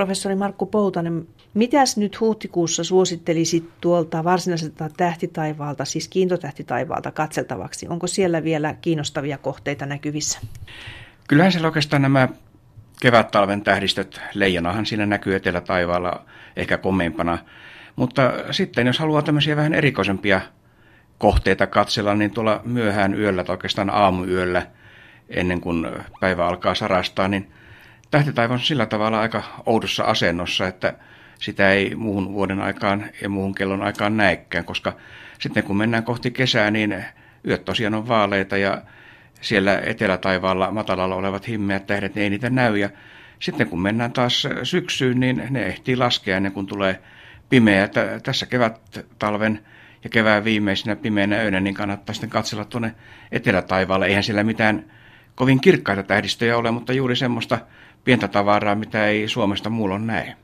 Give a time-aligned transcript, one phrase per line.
[0.00, 7.88] Professori Markku Poutanen, mitäs nyt huhtikuussa suosittelisit tuolta varsinaiselta tähtitaivaalta, siis kiintotähtitaivaalta katseltavaksi?
[7.88, 10.40] Onko siellä vielä kiinnostavia kohteita näkyvissä?
[11.28, 12.28] Kyllähän siellä oikeastaan nämä
[13.00, 16.24] kevät-talven tähdistöt, leijonahan siinä näkyy etelätaivaalla
[16.56, 17.38] ehkä komeimpana.
[17.96, 20.40] Mutta sitten jos haluaa tämmöisiä vähän erikoisempia
[21.18, 24.66] kohteita katsella, niin tuolla myöhään yöllä tai oikeastaan aamuyöllä
[25.28, 25.86] ennen kuin
[26.20, 27.52] päivä alkaa sarastaa, niin
[28.10, 30.94] tähtitaiva on sillä tavalla aika oudossa asennossa, että
[31.38, 34.92] sitä ei muuhun vuoden aikaan ja muuhun kellon aikaan näekään, koska
[35.38, 37.04] sitten kun mennään kohti kesää, niin
[37.48, 38.82] yöt tosiaan on vaaleita ja
[39.40, 42.78] siellä etelätaivaalla matalalla olevat himmeät tähdet, niin ei niitä näy.
[42.78, 42.90] Ja
[43.38, 47.00] sitten kun mennään taas syksyyn, niin ne ehtii laskea ennen kuin tulee
[47.48, 47.88] pimeä.
[48.22, 49.60] Tässä kevät-talven
[50.04, 52.94] ja kevään viimeisinä pimeinä öinä, niin kannattaa sitten katsella tuonne
[53.32, 54.06] etelätaivaalle.
[54.06, 54.84] Eihän siellä mitään
[55.34, 57.58] kovin kirkkaita tähdistöjä ole, mutta juuri semmoista
[58.04, 60.34] pientä tavaraa, mitä ei Suomesta muulla näe.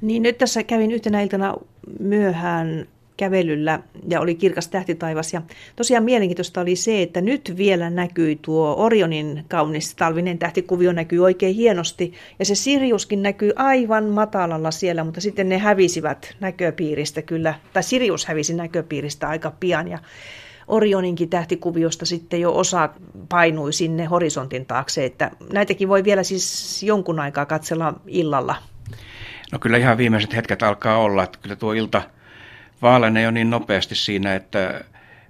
[0.00, 1.54] Niin nyt tässä kävin yhtenä iltana
[2.00, 5.32] myöhään kävelyllä ja oli kirkas tähtitaivas.
[5.32, 5.42] Ja
[5.76, 11.54] tosiaan mielenkiintoista oli se, että nyt vielä näkyi tuo Orionin kaunis talvinen tähtikuvio näkyy oikein
[11.54, 12.12] hienosti.
[12.38, 18.26] Ja se Siriuskin näkyy aivan matalalla siellä, mutta sitten ne hävisivät näköpiiristä kyllä, tai Sirius
[18.26, 19.88] hävisi näköpiiristä aika pian.
[19.88, 19.98] Ja
[20.68, 22.88] Orioninkin tähtikuviosta sitten jo osa
[23.28, 28.54] painui sinne horisontin taakse, että näitäkin voi vielä siis jonkun aikaa katsella illalla.
[29.52, 32.02] No kyllä ihan viimeiset hetket alkaa olla, että kyllä tuo ilta
[32.82, 34.84] vaalenee jo niin nopeasti siinä, että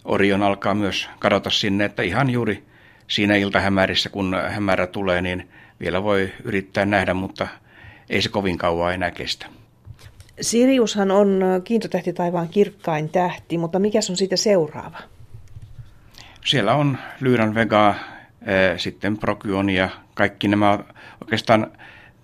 [0.05, 2.65] Orion alkaa myös kadota sinne, että ihan juuri
[3.09, 5.49] siinä iltahämärissä, kun hämärä tulee, niin
[5.81, 7.49] vielä voi yrittää nähdä, mutta
[8.11, 9.47] ei se kovin kauan enää kestä.
[10.41, 14.99] Siriushan on kiintotähti taivaan kirkkain tähti, mutta mikä on siitä seuraava?
[16.45, 17.95] Siellä on Lyran Vega,
[18.77, 20.79] sitten Procyon ja kaikki nämä
[21.21, 21.73] oikeastaan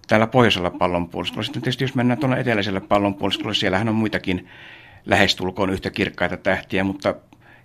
[0.08, 1.42] täällä pohjoisella pallonpuoliskolla.
[1.42, 4.48] Sitten tietysti jos mennään tuonne eteläiselle pallonpuoliskolle, siellähän on muitakin
[5.06, 7.14] lähestulkoon yhtä kirkkaita tähtiä, mutta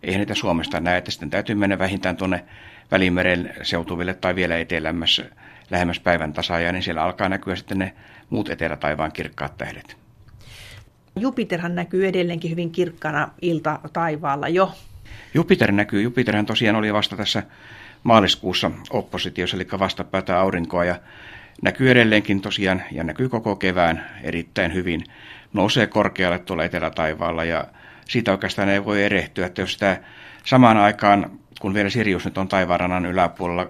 [0.04, 2.46] eihän niitä Suomesta näe, että sitten täytyy mennä vähintään tuonne
[2.92, 5.24] Välimeren seutuville tai vielä etelämmässä
[5.70, 7.94] lähemmäs päivän tasaajaa, niin siellä alkaa näkyä sitten ne
[8.30, 9.98] muut etelätaivaan kirkkaat tähdet.
[11.20, 14.72] Jupiterhan näkyy edelleenkin hyvin kirkkana ilta taivaalla jo.
[15.34, 16.02] Jupiter näkyy.
[16.02, 17.44] Jupiterhän tosiaan oli vasta tässä
[18.04, 20.96] maaliskuussa oppositiossa, eli vastapäätä aurinkoa, ja
[21.62, 25.04] näkyy edelleenkin tosiaan, ja näkyy koko kevään erittäin hyvin.
[25.54, 27.66] Nousee korkealle tuolla etelätaivaalla, ja
[28.06, 30.02] siitä oikeastaan ei voi erehtyä, että jos sitä
[30.46, 33.70] samaan aikaan, kun vielä Sirius nyt on taivaanrannan yläpuolella,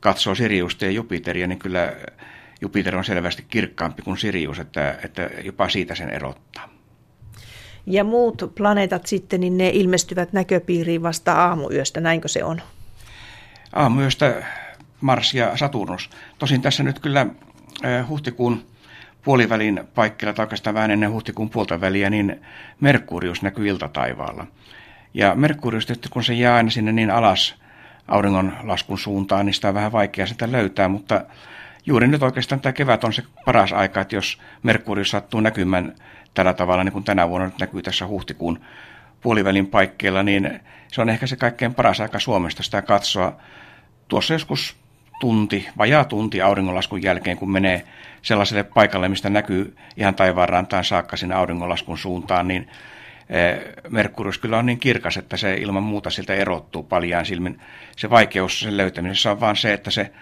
[0.00, 1.92] katsoo Siriusta ja Jupiteria, niin kyllä
[2.60, 6.73] Jupiter on selvästi kirkkaampi kuin Sirius, että, että jopa siitä sen erottaa.
[7.86, 12.60] Ja muut planeetat sitten, niin ne ilmestyvät näköpiiriin vasta aamuyöstä, näinkö se on?
[13.72, 14.42] Aamuyöstä
[15.00, 16.10] Mars ja Saturnus.
[16.38, 17.26] Tosin tässä nyt kyllä
[18.08, 18.64] huhtikuun
[19.24, 22.40] puolivälin paikkeilla, tai oikeastaan vähän ennen huhtikuun puolta väliä, niin
[22.80, 24.46] Merkurius näkyy iltataivaalla.
[25.14, 27.54] Ja Merkurius, kun se jää aina sinne niin alas
[28.08, 31.24] auringon laskun suuntaan, niin sitä on vähän vaikea sitä löytää, mutta
[31.86, 35.94] juuri nyt oikeastaan tämä kevät on se paras aika, että jos Merkurius sattuu näkymään
[36.34, 38.60] tällä tavalla, niin kuin tänä vuonna nyt näkyy tässä huhtikuun
[39.20, 40.60] puolivälin paikkeilla, niin
[40.92, 43.36] se on ehkä se kaikkein paras aika Suomesta sitä katsoa.
[44.08, 44.76] Tuossa joskus
[45.20, 47.84] tunti, vajaa tunti auringonlaskun jälkeen, kun menee
[48.22, 52.68] sellaiselle paikalle, mistä näkyy ihan taivaanrantaan saakka sinne auringonlaskun suuntaan, niin
[53.28, 53.58] eh,
[53.88, 57.60] Merkurius kyllä on niin kirkas, että se ilman muuta siltä erottuu paljaan silmin.
[57.96, 60.12] Se vaikeus sen löytämisessä on vaan se, että se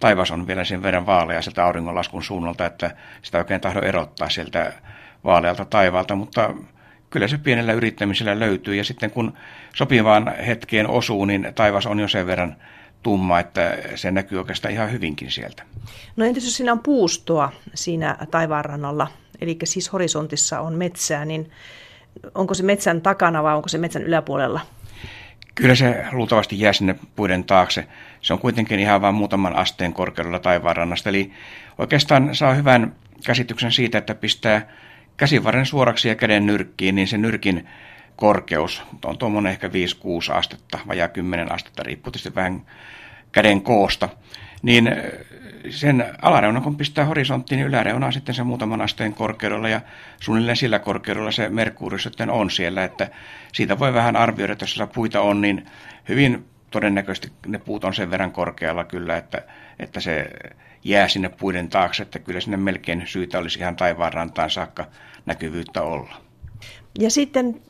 [0.00, 2.90] taivas on vielä sen verran vaalea sieltä auringonlaskun suunnalta, että
[3.22, 4.72] sitä oikein tahdo erottaa sieltä
[5.24, 6.54] vaalealta taivaalta, mutta
[7.10, 9.32] kyllä se pienellä yrittämisellä löytyy ja sitten kun
[9.74, 12.56] sopivaan hetkeen osuu, niin taivas on jo sen verran
[13.02, 15.62] tumma, että se näkyy oikeastaan ihan hyvinkin sieltä.
[16.16, 19.08] No entäs jos siinä on puustoa siinä taivaanrannalla,
[19.40, 21.50] eli siis horisontissa on metsää, niin
[22.34, 24.60] onko se metsän takana vai onko se metsän yläpuolella?
[25.54, 27.86] Kyllä se luultavasti jää sinne puiden taakse.
[28.20, 31.08] Se on kuitenkin ihan vain muutaman asteen korkeudella taivaanrannasta.
[31.08, 31.32] Eli
[31.78, 32.94] oikeastaan saa hyvän
[33.26, 34.68] käsityksen siitä, että pistää
[35.16, 37.68] käsivarren suoraksi ja käden nyrkkiin, niin se nyrkin
[38.16, 39.70] korkeus on tuommoinen ehkä 5-6
[40.32, 42.62] astetta, vajaa 10 astetta, riippuu tietysti vähän
[43.32, 44.08] käden koosta,
[44.62, 44.90] niin
[45.70, 49.80] sen alareuna kun pistää horisonttiin, niin yläreuna on sitten se muutaman asteen korkeudella ja
[50.20, 53.10] suunnilleen sillä korkeudella se Merkurius sitten on siellä, että
[53.52, 55.66] siitä voi vähän arvioida, että jos puita on, niin
[56.08, 59.42] hyvin todennäköisesti ne puut on sen verran korkealla kyllä, että,
[59.78, 60.30] että se
[60.84, 64.86] jää sinne puiden taakse, että kyllä sinne melkein syytä olisi ihan taivaanrantaan saakka
[65.26, 66.14] näkyvyyttä olla.
[66.98, 67.60] Ja sitten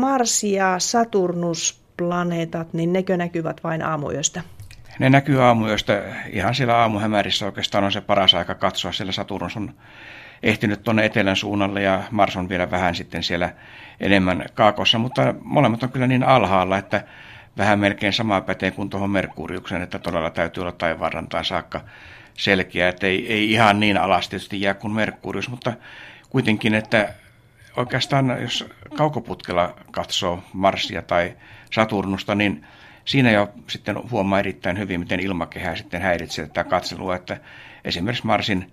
[0.00, 4.42] Mars ja Saturnus planeetat, niin nekö näkyvät vain aamuyöstä?
[4.98, 8.92] ne näkyy aamuyöstä ihan siellä aamuhämärissä oikeastaan on se paras aika katsoa.
[8.92, 9.74] Siellä Saturnus on
[10.42, 13.52] ehtinyt tuonne etelän suunnalle ja Mars on vielä vähän sitten siellä
[14.00, 17.04] enemmän kaakossa, mutta molemmat on kyllä niin alhaalla, että
[17.58, 21.80] vähän melkein sama pätee kuin tuohon Merkuriukseen, että todella täytyy olla taivaanrantaan saakka
[22.34, 25.72] selkeä, että ei, ei ihan niin alas tietysti jää kuin Merkurius, mutta
[26.30, 27.14] kuitenkin, että
[27.76, 28.64] oikeastaan jos
[28.96, 31.36] kaukoputkella katsoo Marsia tai
[31.72, 32.66] Saturnusta, niin
[33.04, 37.40] siinä jo sitten huomaa erittäin hyvin, miten ilmakehä sitten häiritsee tätä katselua, että
[37.84, 38.72] esimerkiksi Marsin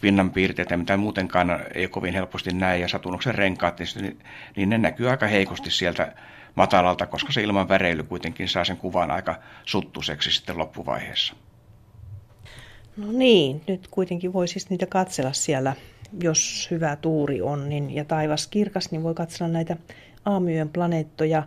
[0.00, 4.18] pinnan piirteitä, mitä muutenkaan ei kovin helposti näe, ja Saturnuksen renkaat, niin,
[4.56, 6.12] niin ne näkyy aika heikosti sieltä
[6.54, 9.34] matalalta, koska se ilman väreily kuitenkin saa sen kuvan aika
[9.64, 11.34] suttuseksi sitten loppuvaiheessa.
[13.00, 15.74] No niin, nyt kuitenkin voi siis niitä katsella siellä,
[16.22, 19.76] jos hyvä tuuri on niin, ja taivas kirkas, niin voi katsella näitä
[20.24, 21.42] aamuyön planeettoja.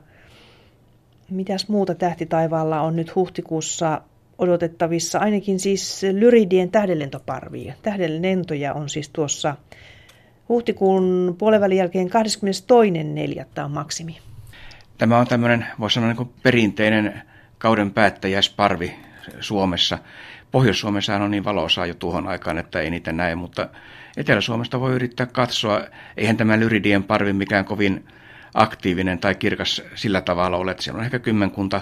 [1.30, 4.02] Mitäs muuta tähtitaivaalla on nyt huhtikuussa
[4.38, 5.20] odotettavissa?
[5.20, 7.74] Ainakin siis Lyridien tähdenlentoparvia.
[7.82, 9.56] Tähdenlentoja on siis tuossa
[10.50, 13.64] huhtikuun puolenvälin jälkeen 22.4.
[13.64, 14.18] on maksimi.
[14.98, 17.22] Tämä on tämmöinen, voisi sanoa niin perinteinen
[17.58, 18.96] kauden päättäjäisparvi
[19.40, 19.98] Suomessa.
[20.54, 23.70] Pohjois-Suomessa on niin valoisaa jo tuohon aikaan, että ei niitä näe, mutta
[24.18, 25.82] Etelä-Suomesta voi yrittää katsoa.
[26.18, 28.08] Eihän tämä Lyridien parvi mikään kovin
[28.54, 31.82] aktiivinen tai kirkas sillä tavalla ole, että siellä on ehkä kymmenkunta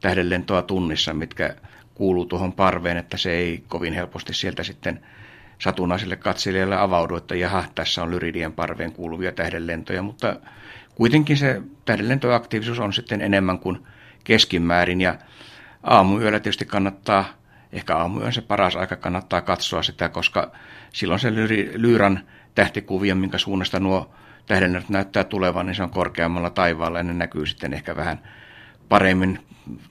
[0.00, 1.54] tähdenlentoa tunnissa, mitkä
[1.94, 5.00] kuuluu tuohon parveen, että se ei kovin helposti sieltä sitten
[5.58, 10.36] satunnaiselle katselijalle avaudu, että jaha, tässä on Lyridien parveen kuuluvia tähdenlentoja, mutta
[10.94, 13.78] kuitenkin se tähdenlentoaktiivisuus on sitten enemmän kuin
[14.24, 15.16] keskimäärin ja
[15.82, 17.41] aamuyöllä tietysti kannattaa,
[17.72, 20.52] ehkä aamuyön se paras aika kannattaa katsoa sitä, koska
[20.92, 21.32] silloin se
[21.74, 22.20] Lyyran
[22.54, 24.14] tähtikuvia, minkä suunnasta nuo
[24.46, 28.20] tähdennät näyttää tulevan, niin se on korkeammalla taivaalla ja ne näkyy sitten ehkä vähän
[28.88, 29.38] paremmin.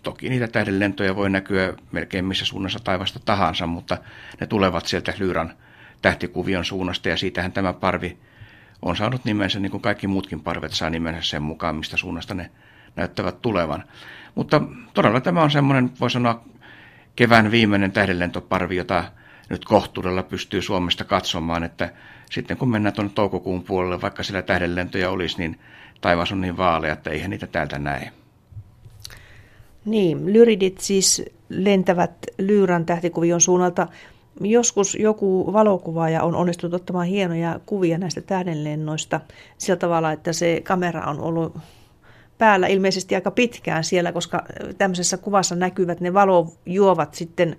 [0.03, 3.97] Toki niitä tähdenlentoja voi näkyä melkein missä suunnassa taivasta tahansa, mutta
[4.39, 5.53] ne tulevat sieltä Lyyran
[6.01, 8.17] tähtikuvion suunnasta ja siitähän tämä parvi
[8.81, 12.51] on saanut nimensä, niin kuin kaikki muutkin parvet saa nimensä sen mukaan, mistä suunnasta ne
[12.95, 13.83] näyttävät tulevan.
[14.35, 14.61] Mutta
[14.93, 16.43] todella tämä on semmoinen, voi sanoa,
[17.15, 19.03] kevään viimeinen tähdenlentoparvi, jota
[19.49, 21.93] nyt kohtuudella pystyy Suomesta katsomaan, että
[22.31, 25.59] sitten kun mennään tuonne toukokuun puolelle, vaikka siellä tähdenlentoja olisi, niin
[26.01, 28.11] taivas on niin vaalea, että eihän niitä täältä näe.
[29.85, 33.87] Niin, lyridit siis lentävät Lyyrän tähtikuvion suunnalta.
[34.41, 39.21] Joskus joku valokuvaaja on onnistunut ottamaan hienoja kuvia näistä tähdenlennoista
[39.57, 41.57] sillä tavalla, että se kamera on ollut
[42.41, 44.43] päällä ilmeisesti aika pitkään siellä, koska
[44.77, 47.55] tämmöisessä kuvassa näkyvät ne valojuovat sitten,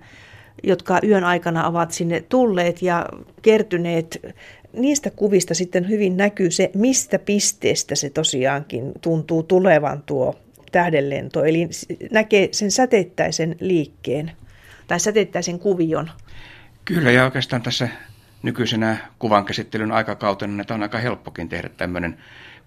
[0.63, 3.05] jotka yön aikana ovat sinne tulleet ja
[3.41, 4.35] kertyneet.
[4.73, 10.35] Niistä kuvista sitten hyvin näkyy se, mistä pisteestä se tosiaankin tuntuu tulevan tuo
[10.71, 11.43] tähdenlento.
[11.43, 11.69] Eli
[12.11, 14.31] näkee sen säteittäisen liikkeen
[14.87, 16.11] tai säteittäisen kuvion.
[16.85, 17.89] Kyllä, ja oikeastaan tässä
[18.43, 22.17] nykyisenä kuvan käsittelyn aikakautena että on aika helppokin tehdä tämmöinen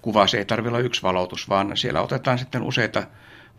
[0.02, 0.26] kuva.
[0.26, 3.02] Se ei tarvitse olla yksi valotus, vaan siellä otetaan sitten useita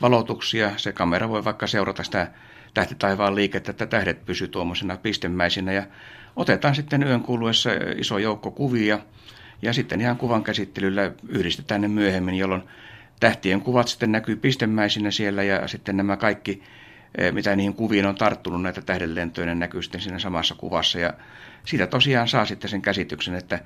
[0.02, 0.72] valotuksia.
[0.78, 2.28] Se kamera voi vaikka seurata sitä
[2.74, 5.84] tähtitaivaan liikettä, että tähdet pysyy tuommoisena pistemäisinä ja
[6.36, 9.00] otetaan sitten yön kuluessa iso joukko kuvia
[9.62, 12.64] ja sitten ihan kuvan käsittelyllä yhdistetään ne myöhemmin, jolloin
[13.20, 16.64] tähtien kuvat sitten näkyy pistemäisinä siellä ja sitten nämä kaikki,
[17.32, 21.14] mitä niihin kuviin on tarttunut näitä tähdenlentoja, näkyy sitten siinä samassa kuvassa ja
[21.66, 23.60] siitä tosiaan saa sitten sen käsityksen, että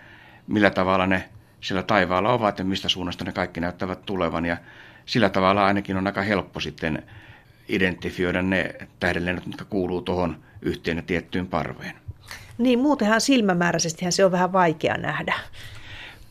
[0.47, 1.29] millä tavalla ne
[1.61, 4.45] siellä taivaalla ovat ja mistä suunnasta ne kaikki näyttävät tulevan.
[4.45, 4.57] Ja
[5.05, 7.03] sillä tavalla ainakin on aika helppo sitten
[7.67, 11.95] identifioida ne tähdenlennot, jotka kuuluu tuohon yhteen ja tiettyyn parveen.
[12.57, 15.33] Niin, muutenhan silmämääräisesti se on vähän vaikea nähdä.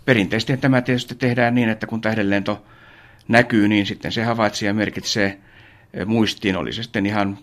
[0.04, 2.66] Perinteisesti tämä tietysti tehdään niin, että kun tähdenlento
[3.28, 5.38] näkyy, niin sitten se havaitsija merkitsee
[6.06, 7.38] muistiin, oli se sitten ihan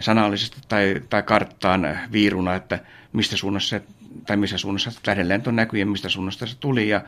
[0.00, 2.78] sanallisesti tai, tai karttaan viiruna, että
[3.12, 3.80] mistä suunnassa
[4.26, 7.00] tai missä suunnassa tähdenlento näkyy ja mistä suunnasta se tuli ja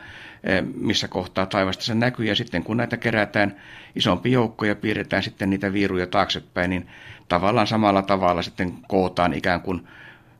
[0.43, 2.25] e, missä kohtaa taivasta se näkyy.
[2.25, 3.55] Ja sitten kun näitä kerätään
[3.95, 6.87] isompi joukko ja piirretään sitten niitä viiruja taaksepäin, niin
[7.27, 9.87] tavallaan samalla tavalla sitten kootaan ikään kuin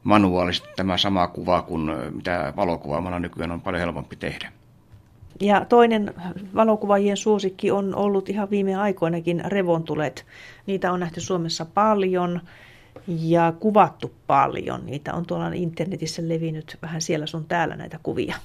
[0.03, 4.51] manuaalisesti tämä sama kuva kuin e, mitä valokuvaamalla nykyään on paljon helpompi tehdä.
[5.41, 6.13] Ja toinen
[6.55, 10.25] valokuvaajien suosikki on ollut ihan viime aikoinakin revontulet.
[10.65, 12.41] Niitä on nähty Suomessa paljon
[13.07, 14.85] ja kuvattu paljon.
[14.85, 18.35] Niitä on tuolla internetissä levinnyt vähän siellä sun täällä näitä kuvia.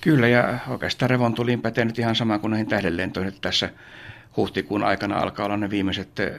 [0.00, 3.32] Kyllä, ja oikeastaan revontuliin pätee nyt ihan sama kuin näihin tähdenlentoihin.
[3.40, 3.70] Tässä
[4.36, 6.32] huhtikuun aikana alkaa olla ne viimeiset eh,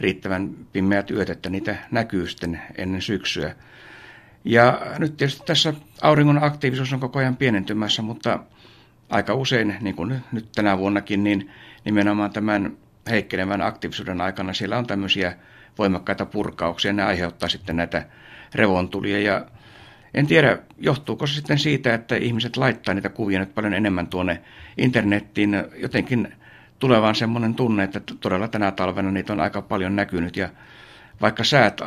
[0.00, 3.54] riittävän pimeät yöt, että niitä näkyy sitten ennen syksyä.
[4.44, 8.38] Ja nyt tietysti tässä auringon aktiivisuus on koko ajan pienentymässä, mutta
[9.10, 11.50] aika usein, niin kuin nyt tänä vuonnakin, niin
[11.84, 12.76] nimenomaan tämän
[13.10, 15.36] heikkenevän aktiivisuuden aikana siellä on tämmöisiä
[15.78, 16.92] voimakkaita purkauksia.
[16.92, 18.06] Ne aiheuttaa sitten näitä
[18.54, 19.46] revontulia ja
[20.14, 24.42] en tiedä, johtuuko se sitten siitä, että ihmiset laittaa niitä kuvia nyt paljon enemmän tuonne
[24.78, 25.64] internettiin.
[25.76, 26.34] Jotenkin
[26.78, 30.48] tulevaan semmoinen tunne, että todella tänä talvena niitä on aika paljon näkynyt ja
[31.20, 31.80] vaikka säät,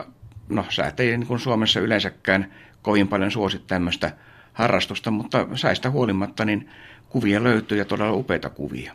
[0.49, 4.11] no säät ei niin kuin Suomessa yleensäkään kovin paljon suosi tämmöistä
[4.53, 6.69] harrastusta, mutta säistä huolimatta niin
[7.09, 8.93] kuvia löytyy ja todella upeita kuvia.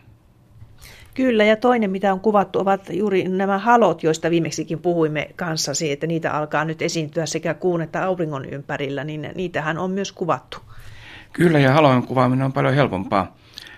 [1.14, 6.07] Kyllä, ja toinen, mitä on kuvattu, ovat juuri nämä halot, joista viimeksikin puhuimme kanssasi, että
[6.07, 10.59] niitä alkaa nyt esiintyä sekä kuun että auringon ympärillä, niin niitähän on myös kuvattu.
[11.33, 13.37] Kyllä, ja halojen kuvaaminen on paljon helpompaa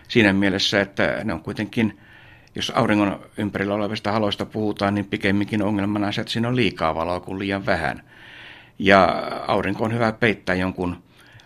[0.09, 1.99] siinä mielessä, että ne on kuitenkin,
[2.55, 7.21] jos auringon ympärillä olevista haloista puhutaan, niin pikemminkin ongelmana se, että siinä on liikaa valoa
[7.21, 8.03] kuin liian vähän.
[8.79, 9.05] Ja
[9.47, 11.03] aurinko on hyvä peittää jonkun,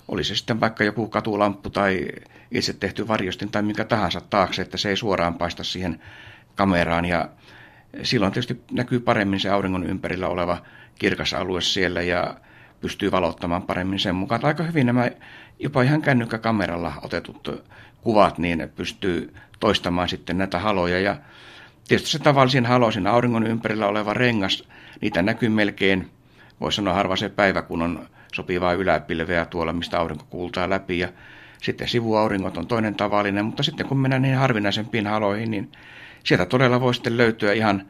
[0.09, 2.09] oli se sitten vaikka joku katulamppu tai
[2.51, 6.01] itse tehty varjostin tai mikä tahansa taakse, että se ei suoraan paista siihen
[6.55, 7.05] kameraan.
[7.05, 7.29] Ja
[8.03, 10.59] silloin tietysti näkyy paremmin se auringon ympärillä oleva
[10.99, 12.35] kirkas alue siellä ja
[12.81, 14.45] pystyy valottamaan paremmin sen mukaan.
[14.45, 15.11] Aika hyvin nämä
[15.59, 17.65] jopa ihan kännykkäkameralla otetut
[18.01, 21.01] kuvat, niin pystyy toistamaan sitten näitä haloja.
[21.01, 21.17] Ja
[21.89, 24.65] tietysti se tavallisin halo, siinä auringon ympärillä oleva rengas,
[25.01, 26.11] niitä näkyy melkein,
[26.61, 30.99] voisi sanoa harva se päivä, kun on sopivaa yläpilveä tuolla, mistä aurinko kuultaa läpi.
[30.99, 31.09] Ja
[31.63, 35.73] sitten sivuauringot on toinen tavallinen, mutta sitten kun mennään niihin harvinaisempiin haloihin, niin
[36.25, 37.83] sieltä todella voi sitten löytyä ihan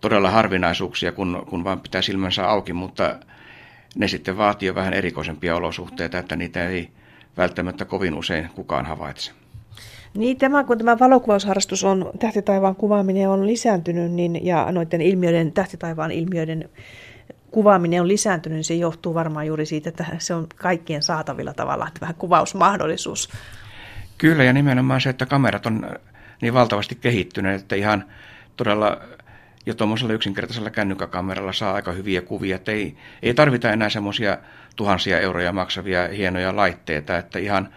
[0.00, 3.18] todella harvinaisuuksia, kun, kun vaan pitää silmänsä auki, mutta
[3.96, 6.88] ne sitten vaatii jo vähän erikoisempia olosuhteita, että niitä ei
[7.36, 9.32] välttämättä kovin usein kukaan havaitse.
[10.14, 16.10] Niin, tämä, kun tämä valokuvausharrastus on, tähtitaivaan kuvaaminen on lisääntynyt, niin, ja noiden ilmiöiden, tähtitaivaan
[16.10, 16.68] ilmiöiden
[17.50, 21.88] kuvaaminen on lisääntynyt, niin se johtuu varmaan juuri siitä, että se on kaikkien saatavilla tavalla,
[21.88, 23.30] että vähän kuvausmahdollisuus.
[24.18, 25.90] Kyllä, ja nimenomaan se, että kamerat on
[26.42, 28.04] niin valtavasti kehittyneet, että ihan
[28.56, 29.00] todella
[29.66, 34.38] jo tuommoisella yksinkertaisella kännykkäkameralla saa aika hyviä kuvia, että ei, ei tarvita enää semmoisia
[34.76, 37.68] tuhansia euroja maksavia hienoja laitteita, että ihan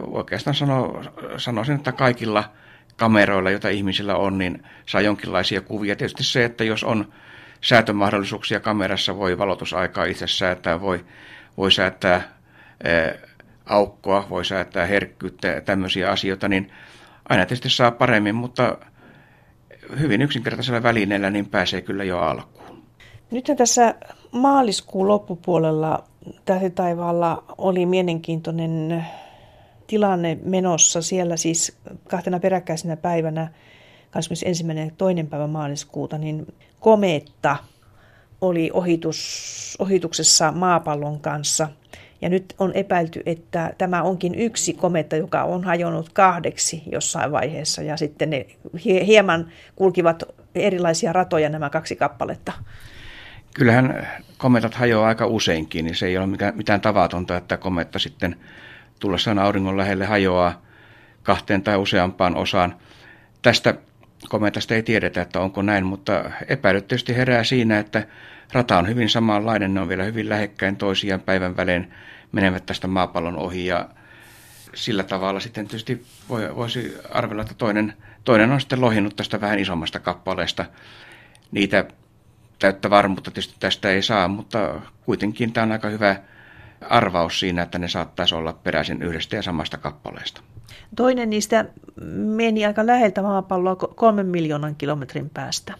[0.00, 1.02] oikeastaan sano,
[1.36, 2.44] sanoisin, että kaikilla
[2.96, 5.96] kameroilla, joita ihmisillä on, niin saa jonkinlaisia kuvia.
[5.96, 7.12] Tietysti se, että jos on
[7.66, 11.04] säätömahdollisuuksia kamerassa, voi valotusaikaa itse säätää, voi,
[11.56, 12.14] voi säätää
[12.84, 13.14] ää,
[13.66, 16.72] aukkoa, voi säätää herkkyyttä ja tämmöisiä asioita, niin
[17.28, 18.78] aina tietysti saa paremmin, mutta
[20.00, 22.82] hyvin yksinkertaisella välineellä niin pääsee kyllä jo alkuun.
[23.30, 23.94] Nythän tässä
[24.32, 26.04] maaliskuun loppupuolella
[26.44, 29.04] Tähtitaivaalla oli mielenkiintoinen
[29.86, 31.02] tilanne menossa.
[31.02, 33.50] Siellä siis kahtena peräkkäisenä päivänä
[34.16, 34.64] 21.
[34.76, 35.24] ja 2.
[35.30, 37.56] päivä maaliskuuta, niin kometta
[38.40, 41.68] oli ohitus, ohituksessa maapallon kanssa.
[42.20, 47.82] Ja nyt on epäilty, että tämä onkin yksi kometta, joka on hajonnut kahdeksi jossain vaiheessa.
[47.82, 48.46] Ja sitten ne
[48.84, 50.22] hieman kulkivat
[50.54, 52.52] erilaisia ratoja nämä kaksi kappaletta.
[53.54, 54.08] Kyllähän
[54.38, 58.36] kometat hajoaa aika useinkin, niin se ei ole mitään tavatonta, että kometta sitten
[59.00, 60.62] tullessaan auringon lähelle hajoaa
[61.22, 62.76] kahteen tai useampaan osaan.
[63.42, 63.74] Tästä
[64.28, 68.06] kometasta ei tiedetä, että onko näin, mutta epäilyt tietysti herää siinä, että
[68.52, 71.92] rata on hyvin samanlainen, ne on vielä hyvin lähekkäin toisiaan päivän välein
[72.32, 73.88] menevät tästä maapallon ohi ja
[74.74, 80.00] sillä tavalla sitten tietysti voisi arvella, että toinen, toinen on sitten lohinut tästä vähän isommasta
[80.00, 80.64] kappaleesta.
[81.50, 81.84] Niitä
[82.58, 86.16] täyttä varmuutta tietysti tästä ei saa, mutta kuitenkin tämä on aika hyvä
[86.80, 90.42] arvaus siinä, että ne saattaisi olla peräisin yhdestä ja samasta kappaleesta.
[90.96, 91.64] Toinen niistä
[92.16, 95.74] meni aika läheltä maapalloa kolmen miljoonan kilometrin päästä.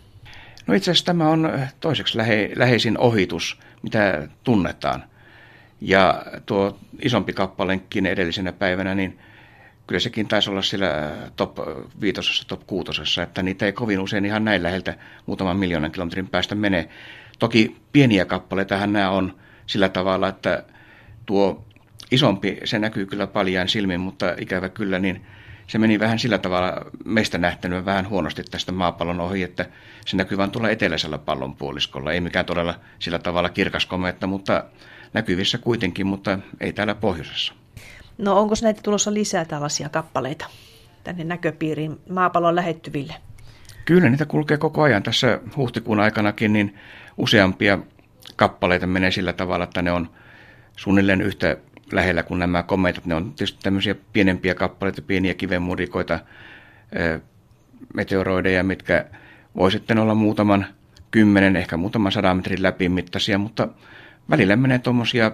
[0.67, 1.51] No itse asiassa tämä on
[1.81, 5.05] toiseksi lähe, läheisin ohitus, mitä tunnetaan.
[5.81, 9.19] Ja tuo isompi kappalenkin edellisenä päivänä, niin
[9.87, 11.59] kyllä sekin taisi olla siellä top
[12.01, 14.95] viitosessa, top kuutosessa, että niitä ei kovin usein ihan näin läheltä
[15.27, 16.89] muutaman miljoonan kilometrin päästä mene.
[17.39, 20.65] Toki pieniä kappaleitahan nämä on sillä tavalla, että
[21.27, 21.66] tuo
[22.11, 25.27] isompi, se näkyy kyllä paljaan silmin, mutta ikävä kyllä, niin
[25.67, 26.73] se meni vähän sillä tavalla
[27.05, 29.67] meistä nähtänyt vähän huonosti tästä maapallon ohi, että
[30.07, 32.13] se näkyy vain tuolla eteläisellä pallonpuoliskolla.
[32.13, 34.65] Ei mikään todella sillä tavalla kirkas kometta, mutta
[35.13, 37.55] näkyvissä kuitenkin, mutta ei täällä pohjoisessa.
[38.19, 40.47] No onko näitä tulossa lisää tällaisia kappaleita
[41.05, 43.15] tänne näköpiiriin maapallon lähettyville?
[43.85, 45.03] Kyllä niitä kulkee koko ajan.
[45.03, 46.79] Tässä huhtikuun aikanakin niin
[47.17, 47.79] useampia
[48.37, 50.11] kappaleita menee sillä tavalla, että ne on
[50.77, 51.57] suunnilleen yhtä
[51.93, 53.07] lähellä kuin nämä kometat.
[53.07, 56.21] Ne on tietysti tämmöisiä pienempiä kappaleita, pieniä kivenmurikoita,
[57.95, 59.05] meteoroideja, mitkä
[59.57, 60.67] voi sitten olla muutaman
[61.11, 63.69] kymmenen, ehkä muutaman sadan metrin läpimittaisia, mutta
[64.31, 65.33] välillä menee tuommoisia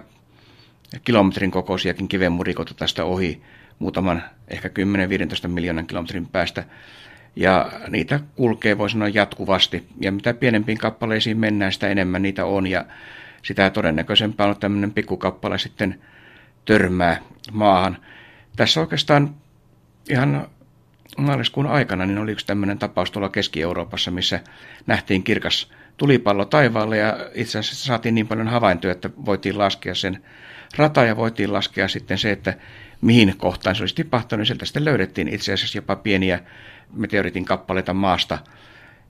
[1.03, 3.41] kilometrin kokoisiakin kivenmurikoita tästä ohi
[3.79, 4.69] muutaman, ehkä
[5.45, 6.63] 10-15 miljoonan kilometrin päästä.
[7.35, 9.87] Ja niitä kulkee, voi sanoa, jatkuvasti.
[10.01, 12.67] Ja mitä pienempiin kappaleisiin mennään, sitä enemmän niitä on.
[12.67, 12.85] Ja
[13.43, 15.99] sitä todennäköisempää on tämmöinen pikkukappale sitten
[16.65, 17.19] törmää
[17.51, 17.97] maahan.
[18.55, 19.35] Tässä oikeastaan
[20.09, 20.47] ihan
[21.17, 24.39] maaliskuun aikana niin oli yksi tämmöinen tapaus tuolla Keski-Euroopassa, missä
[24.87, 30.23] nähtiin kirkas tulipallo taivaalle ja itse asiassa saatiin niin paljon havaintoja, että voitiin laskea sen
[30.77, 32.53] rata ja voitiin laskea sitten se, että
[33.01, 34.47] mihin kohtaan se olisi tipahtanut.
[34.47, 36.39] Sieltä sitten löydettiin itse asiassa jopa pieniä
[36.93, 38.37] meteoritin kappaleita maasta.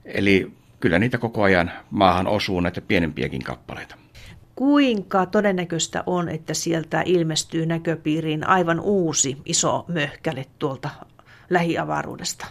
[0.04, 4.03] Eli kyllä niitä koko ajan maahan osuu näitä pienempiäkin kappaleita.
[4.54, 10.90] Kuinka todennäköistä on, että sieltä ilmestyy näköpiiriin aivan uusi iso möhkäle tuolta
[11.50, 12.46] lähiavaruudesta?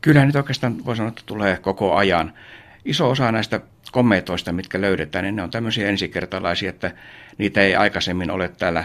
[0.00, 2.32] Kyllä nyt oikeastaan voi sanoa, että tulee koko ajan.
[2.84, 3.60] Iso osa näistä
[3.92, 6.90] kometoista, mitkä löydetään, niin ne on tämmöisiä ensikertalaisia, että
[7.38, 8.84] niitä ei aikaisemmin ole täällä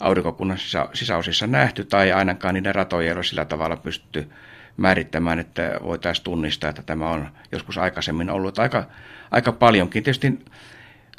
[0.00, 0.58] aurinkokunnan
[0.92, 4.28] sisäosissa nähty tai ainakaan niiden ratoja ei ole sillä tavalla pystytty
[4.76, 8.84] määrittämään, että voitaisiin tunnistaa, että tämä on joskus aikaisemmin ollut aika,
[9.30, 10.02] aika paljonkin.
[10.02, 10.38] Tietysti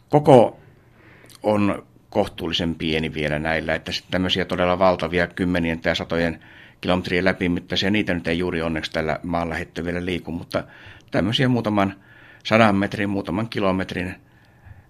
[0.10, 0.60] koko
[1.44, 6.40] on kohtuullisen pieni vielä näillä, että sitten tämmöisiä todella valtavia kymmenien tai satojen
[6.82, 10.64] kilometrien läpimittaisia, niitä nyt ei juuri onneksi tällä maalla hettä vielä liiku, mutta
[11.12, 11.96] tämmöisiä muutaman
[12.44, 14.16] sadan metrin, muutaman kilometrin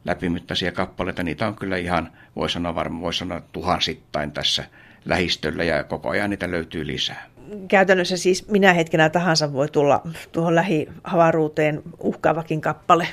[0.05, 4.63] läpimittaisia kappaleita, niitä on kyllä ihan, voi sanoa varmaan, voi sanoa tuhansittain tässä
[5.05, 7.25] lähistöllä ja koko ajan niitä löytyy lisää.
[7.67, 13.07] Käytännössä siis minä hetkenä tahansa voi tulla tuohon lähihavaruuteen uhkaavakin kappale,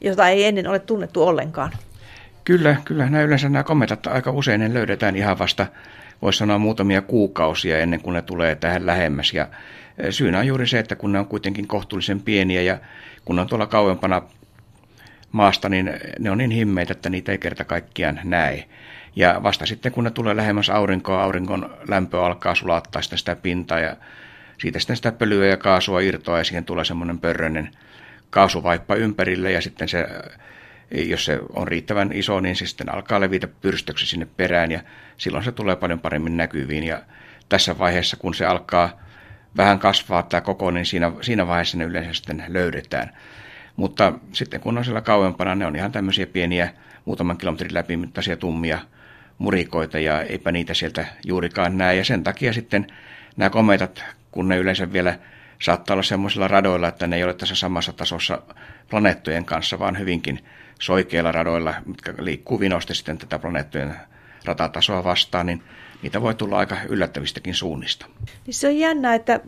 [0.00, 1.72] jota ei ennen ole tunnettu ollenkaan.
[2.44, 3.04] Kyllä, kyllä.
[3.04, 5.66] Nämä yleensä nämä kometat aika usein ne löydetään ihan vasta,
[6.22, 9.32] voisi sanoa muutamia kuukausia ennen kuin ne tulee tähän lähemmäs.
[9.34, 9.48] Ja
[9.98, 12.78] e, syynä on juuri se, että kun ne on kuitenkin kohtuullisen pieniä ja
[13.24, 14.22] kun ne on tuolla kauempana
[15.32, 18.64] maasta, niin ne on niin himmeitä, että niitä ei kerta kaikkiaan näe.
[19.16, 23.78] Ja vasta sitten, kun ne tulee lähemmäs aurinkoa, auringon lämpö alkaa sulattaa sitä, sitä pintaa
[23.78, 23.96] ja
[24.58, 27.70] siitä sitten sitä pölyä ja kaasua irtoa ja siihen tulee semmoinen pörröinen
[28.30, 30.06] kaasuvaippa ympärille ja sitten se,
[30.90, 34.80] jos se on riittävän iso, niin se sitten alkaa levitä pyrstöksi sinne perään ja
[35.16, 37.02] silloin se tulee paljon paremmin näkyviin ja
[37.48, 39.00] tässä vaiheessa, kun se alkaa
[39.56, 43.10] vähän kasvaa tämä koko, niin siinä, siinä vaiheessa ne yleensä sitten löydetään.
[43.76, 46.70] Mutta sitten kun on siellä kauempana, ne on ihan tämmöisiä pieniä
[47.04, 48.78] muutaman kilometrin läpimittaisia tummia
[49.38, 51.96] murikoita ja eipä niitä sieltä juurikaan näe.
[51.96, 52.86] Ja sen takia sitten
[53.36, 55.18] nämä kometat, kun ne yleensä vielä
[55.62, 58.42] saattaa olla semmoisilla radoilla, että ne ei ole tässä samassa tasossa
[58.90, 60.44] planeettojen kanssa, vaan hyvinkin
[60.80, 63.94] soikeilla radoilla, mitkä liikkuu vinosti sitten tätä planeettojen
[64.44, 65.62] ratatasoa vastaan, niin
[66.02, 68.06] niitä voi tulla aika yllättävistäkin suunnista.
[68.46, 69.40] Niin se on jännä, että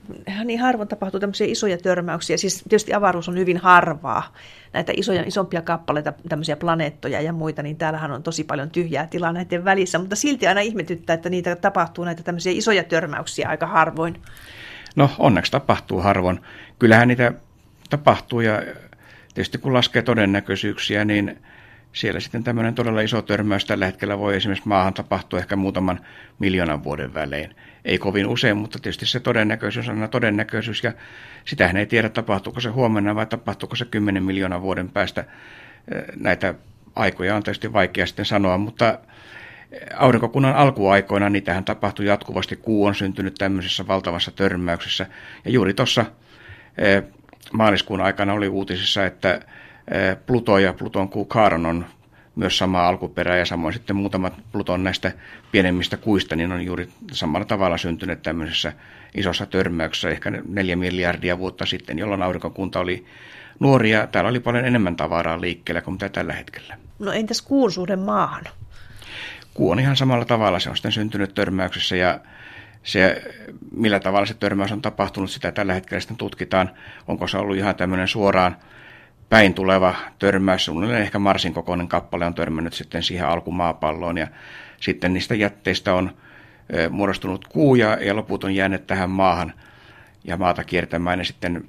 [0.45, 2.37] niin harvoin tapahtuu tämmöisiä isoja törmäyksiä.
[2.37, 4.35] Siis tietysti avaruus on hyvin harvaa.
[4.73, 9.33] Näitä isoja, isompia kappaleita, tämmöisiä planeettoja ja muita, niin täällähän on tosi paljon tyhjää tilaa
[9.33, 9.99] näiden välissä.
[9.99, 14.23] Mutta silti aina ihmetyttää, että niitä tapahtuu näitä tämmöisiä isoja törmäyksiä aika harvoin.
[14.97, 16.41] No onneksi tapahtuu harvoin.
[16.79, 17.33] Kyllähän niitä
[17.91, 18.63] tapahtuu ja
[19.35, 21.39] tietysti kun laskee todennäköisyyksiä, niin
[21.93, 26.01] siellä sitten tämmöinen todella iso törmäys tällä hetkellä voi esimerkiksi maahan tapahtua ehkä muutaman
[26.39, 27.57] miljoonan vuoden välein.
[27.85, 30.93] Ei kovin usein, mutta tietysti se todennäköisyys on aina todennäköisyys ja
[31.45, 35.25] sitähän ei tiedä tapahtuuko se huomenna vai tapahtuuko se 10 miljoonan vuoden päästä.
[36.17, 36.55] Näitä
[36.97, 38.99] aikoja on tietysti vaikea sitten sanoa, mutta
[39.97, 42.57] aurinkokunnan alkuaikoina niitähän tapahtui jatkuvasti.
[42.57, 45.07] Kuu on syntynyt tämmöisessä valtavassa törmäyksessä
[45.45, 46.05] ja juuri tuossa
[47.53, 49.41] maaliskuun aikana oli uutisissa, että
[50.27, 51.87] Pluto ja Pluton kuu Kaaron on
[52.37, 55.13] myös sama alkuperä ja samoin sitten muutamat Pluton näistä
[55.53, 58.73] pienemmistä kuista niin on juuri samalla tavalla syntynyt tämmöisessä
[59.15, 63.07] isossa törmäyksessä ehkä neljä miljardia vuotta sitten, jolloin aurinkokunta oli
[63.61, 64.07] nuoria.
[64.07, 66.79] Täällä oli paljon enemmän tavaraa liikkeellä kuin mitä tällä hetkellä.
[66.99, 68.45] No entäs kuun suhde maahan?
[69.55, 70.59] Kuu on ihan samalla tavalla.
[70.59, 72.21] Se on sitten syntynyt törmäyksessä ja
[72.83, 73.23] se,
[73.77, 76.71] millä tavalla se törmäys on tapahtunut, sitä tällä hetkellä sitten tutkitaan.
[77.09, 78.57] Onko se ollut ihan tämmöinen suoraan
[79.29, 84.27] päin tuleva törmäys, suunnilleen ehkä Marsin kokoinen kappale on törmännyt sitten siihen alkumaapalloon ja
[84.81, 86.17] sitten niistä jätteistä on
[86.91, 89.53] muodostunut kuu ja, ja loput on jäänyt tähän maahan
[90.25, 91.65] ja maata kiertämään ja sitten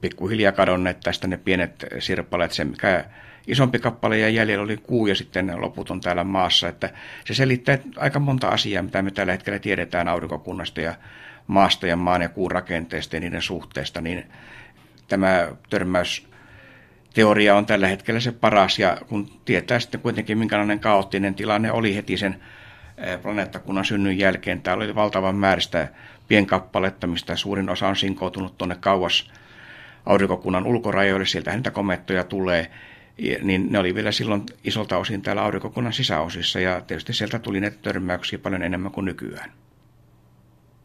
[0.00, 3.04] pikkuhiljaa kadonneet tästä ne pienet sirpaleet, se mikä
[3.48, 6.90] isompi kappale ja jäljellä oli kuu ja sitten loput on täällä maassa, että
[7.24, 10.94] se selittää aika monta asiaa, mitä me tällä hetkellä tiedetään aurinkokunnasta ja
[11.46, 14.24] maasta ja maan ja kuun rakenteesta ja niiden suhteesta, niin
[15.08, 16.28] tämä törmäys
[17.14, 21.96] teoria on tällä hetkellä se paras, ja kun tietää sitten kuitenkin, minkälainen kaoottinen tilanne oli
[21.96, 22.40] heti sen
[23.22, 24.62] planeettakunnan synnyn jälkeen.
[24.62, 25.88] Täällä oli valtavan määristä
[26.28, 29.30] pienkappaletta, mistä suurin osa on sinkoutunut tuonne kauas
[30.06, 32.70] aurinkokunnan ulkorajoille, sieltä niitä komettoja tulee,
[33.42, 37.78] niin ne oli vielä silloin isolta osin täällä aurinkokunnan sisäosissa, ja tietysti sieltä tuli näitä
[37.82, 39.52] törmäyksiä paljon enemmän kuin nykyään.